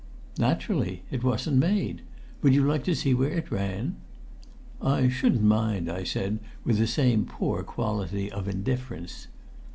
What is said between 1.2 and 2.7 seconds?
wasn't made. Would you